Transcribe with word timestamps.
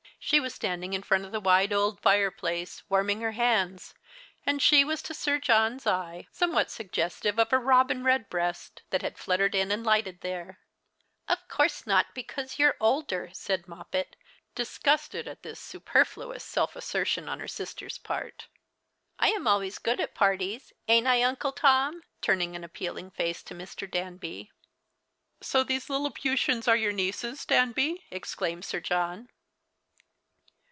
She 0.23 0.39
was 0.39 0.53
standing 0.53 0.93
in 0.93 1.01
front 1.01 1.25
of 1.25 1.31
the 1.31 1.39
wide 1.39 1.73
old 1.73 1.99
fireplace, 1.99 2.83
warming 2.87 3.21
her 3.21 3.31
hands, 3.31 3.95
and 4.45 4.61
she 4.61 4.85
was 4.85 5.01
to 5.01 5.15
Sir 5.15 5.39
John's 5.39 5.87
eye 5.87 6.27
some 6.31 6.53
what 6.53 6.69
suggestive 6.69 7.39
of 7.39 7.51
a 7.51 7.57
robin 7.57 8.03
redbreast 8.03 8.83
that 8.91 9.01
had 9.01 9.17
fluttered 9.17 9.55
in 9.55 9.71
and 9.71 9.83
lighted 9.83 10.21
there." 10.21 10.59
Of 11.27 11.39
course 11.49 11.87
not, 11.87 12.13
because 12.13 12.59
you're 12.59 12.77
older," 12.79 13.31
said 13.33 13.67
Moppet, 13.67 14.15
disgusted 14.53 15.27
at 15.27 15.41
this 15.41 15.59
superfluous 15.59 16.43
self 16.45 16.75
assertion 16.75 17.27
on 17.27 17.39
her 17.39 17.47
sister's 17.47 17.97
part." 17.97 18.45
I 19.19 19.29
am 19.29 19.47
always 19.47 19.79
good 19.79 19.99
at 19.99 20.13
parties— 20.13 20.71
ain't 20.87 21.07
I, 21.07 21.23
Uncle 21.23 21.51
Tom?" 21.51 22.03
turning 22.21 22.55
an 22.55 22.63
appealing 22.63 23.09
face 23.09 23.41
to 23.41 23.55
Mr. 23.55 23.89
Danby. 23.89 24.51
The 25.39 25.39
Christmas 25.39 25.47
Hirelings. 25.49 25.49
101" 25.49 25.49
So 25.49 25.63
these 25.63 25.89
Lilliputians 25.89 26.67
are 26.67 26.77
your 26.77 26.93
nieces, 26.93 27.43
Danby?" 27.43 28.05
exclaimed 28.11 28.63
Sir 28.63 28.79
John. 28.79 29.27